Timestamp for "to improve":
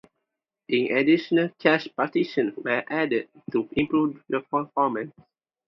3.51-4.23